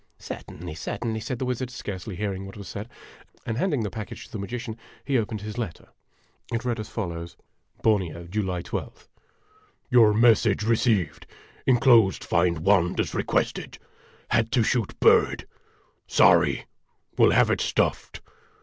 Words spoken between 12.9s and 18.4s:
as requested. Had to shoot bird. Sorry. Will have it stuffed.